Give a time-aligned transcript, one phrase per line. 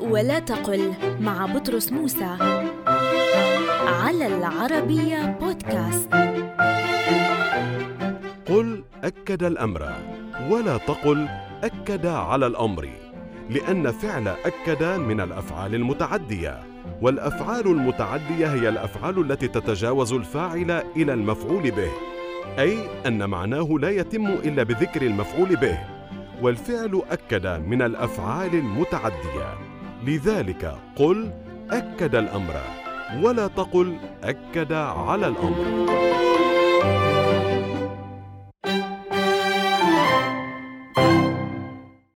[0.00, 2.36] ولا تقل مع بطرس موسى.
[3.86, 6.08] على العربية بودكاست.
[8.48, 9.92] قل أكد الأمر
[10.50, 11.28] ولا تقل
[11.64, 12.88] أكد على الأمر
[13.50, 16.60] لأن فعل أكد من الأفعال المتعدية
[17.02, 21.90] والأفعال المتعدية هي الأفعال التي تتجاوز الفاعل إلى المفعول به
[22.58, 25.93] أي أن معناه لا يتم إلا بذكر المفعول به.
[26.44, 29.58] والفعل أكد من الأفعال المتعدية.
[30.06, 31.30] لذلك قل
[31.70, 32.54] أكد الأمر
[33.22, 36.33] ولا تقل أكد على الأمر.